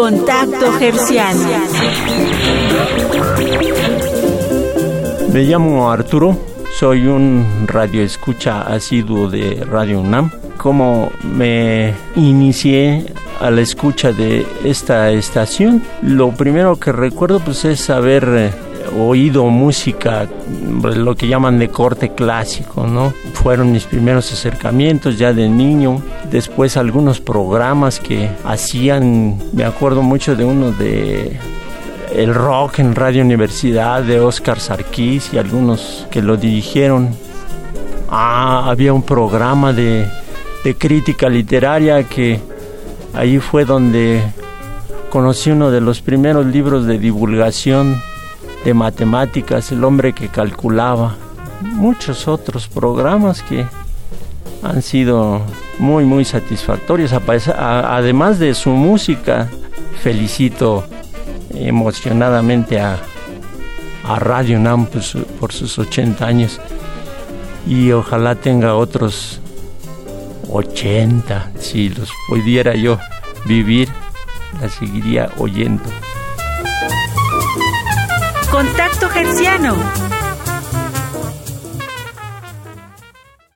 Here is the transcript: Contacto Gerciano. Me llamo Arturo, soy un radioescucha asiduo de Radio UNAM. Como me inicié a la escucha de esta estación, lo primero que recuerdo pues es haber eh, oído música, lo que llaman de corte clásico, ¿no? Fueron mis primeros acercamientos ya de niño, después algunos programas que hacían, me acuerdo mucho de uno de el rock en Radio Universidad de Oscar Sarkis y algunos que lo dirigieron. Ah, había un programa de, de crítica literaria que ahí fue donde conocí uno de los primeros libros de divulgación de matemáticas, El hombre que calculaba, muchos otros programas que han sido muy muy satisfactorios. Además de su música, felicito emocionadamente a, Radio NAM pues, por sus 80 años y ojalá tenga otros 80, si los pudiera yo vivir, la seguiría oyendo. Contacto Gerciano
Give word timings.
Contacto 0.00 0.72
Gerciano. 0.78 1.46
Me 5.30 5.42
llamo 5.42 5.90
Arturo, 5.92 6.38
soy 6.78 7.06
un 7.06 7.66
radioescucha 7.66 8.62
asiduo 8.62 9.28
de 9.28 9.62
Radio 9.70 10.00
UNAM. 10.00 10.30
Como 10.56 11.12
me 11.22 11.92
inicié 12.16 13.12
a 13.42 13.50
la 13.50 13.60
escucha 13.60 14.10
de 14.10 14.46
esta 14.64 15.10
estación, 15.10 15.82
lo 16.00 16.30
primero 16.30 16.80
que 16.80 16.92
recuerdo 16.92 17.38
pues 17.40 17.66
es 17.66 17.90
haber 17.90 18.24
eh, 18.30 18.52
oído 18.98 19.44
música, 19.46 20.28
lo 20.82 21.14
que 21.14 21.28
llaman 21.28 21.58
de 21.58 21.68
corte 21.68 22.10
clásico, 22.10 22.86
¿no? 22.86 23.12
Fueron 23.34 23.72
mis 23.72 23.84
primeros 23.84 24.32
acercamientos 24.32 25.18
ya 25.18 25.32
de 25.32 25.48
niño, 25.48 26.02
después 26.30 26.76
algunos 26.76 27.20
programas 27.20 28.00
que 28.00 28.30
hacían, 28.44 29.38
me 29.52 29.64
acuerdo 29.64 30.02
mucho 30.02 30.36
de 30.36 30.44
uno 30.44 30.72
de 30.72 31.38
el 32.14 32.34
rock 32.34 32.80
en 32.80 32.94
Radio 32.94 33.22
Universidad 33.22 34.02
de 34.02 34.18
Oscar 34.18 34.58
Sarkis 34.58 35.32
y 35.32 35.38
algunos 35.38 36.06
que 36.10 36.22
lo 36.22 36.36
dirigieron. 36.36 37.10
Ah, 38.08 38.64
había 38.68 38.92
un 38.92 39.02
programa 39.02 39.72
de, 39.72 40.06
de 40.64 40.74
crítica 40.74 41.28
literaria 41.28 42.02
que 42.02 42.40
ahí 43.14 43.38
fue 43.38 43.64
donde 43.64 44.22
conocí 45.10 45.50
uno 45.50 45.70
de 45.70 45.80
los 45.80 46.00
primeros 46.00 46.46
libros 46.46 46.86
de 46.86 46.98
divulgación 46.98 48.00
de 48.64 48.74
matemáticas, 48.74 49.72
El 49.72 49.84
hombre 49.84 50.12
que 50.12 50.28
calculaba, 50.28 51.16
muchos 51.62 52.28
otros 52.28 52.68
programas 52.68 53.42
que 53.42 53.66
han 54.62 54.82
sido 54.82 55.42
muy 55.78 56.04
muy 56.04 56.24
satisfactorios. 56.24 57.12
Además 57.12 58.38
de 58.38 58.54
su 58.54 58.70
música, 58.70 59.48
felicito 60.02 60.84
emocionadamente 61.54 62.80
a, 62.80 62.98
Radio 64.18 64.58
NAM 64.58 64.86
pues, 64.86 65.16
por 65.38 65.52
sus 65.52 65.78
80 65.78 66.26
años 66.26 66.60
y 67.64 67.92
ojalá 67.92 68.34
tenga 68.34 68.74
otros 68.74 69.40
80, 70.50 71.52
si 71.60 71.90
los 71.90 72.10
pudiera 72.28 72.74
yo 72.74 72.98
vivir, 73.46 73.88
la 74.60 74.68
seguiría 74.68 75.30
oyendo. 75.38 75.84
Contacto 78.60 79.08
Gerciano 79.08 80.09